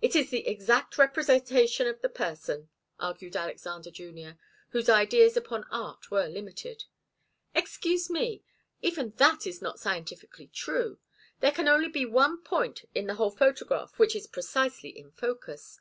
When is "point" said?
12.42-12.86